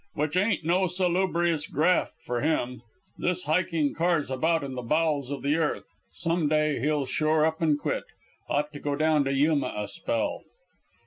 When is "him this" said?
2.41-3.43